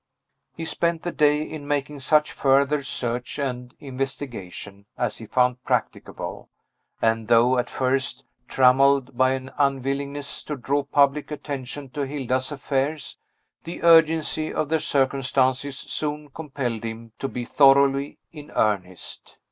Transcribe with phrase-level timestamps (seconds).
[0.55, 6.49] He spent the day in making such further search and investigation as he found practicable;
[6.99, 13.17] and, though at first trammelled by an unwillingness to draw public attention to Hilda's affairs,
[13.63, 19.37] the urgency of the circumstances soon compelled him to be thoroughly in earnest.